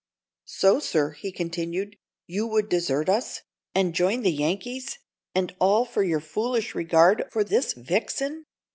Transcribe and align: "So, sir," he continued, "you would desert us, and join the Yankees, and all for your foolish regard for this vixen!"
"So, 0.47 0.79
sir," 0.79 1.11
he 1.11 1.31
continued, 1.31 1.95
"you 2.25 2.47
would 2.47 2.69
desert 2.69 3.07
us, 3.07 3.41
and 3.75 3.93
join 3.93 4.23
the 4.23 4.31
Yankees, 4.31 4.97
and 5.35 5.55
all 5.59 5.85
for 5.85 6.01
your 6.01 6.19
foolish 6.19 6.73
regard 6.73 7.25
for 7.31 7.43
this 7.43 7.73
vixen!" 7.73 8.45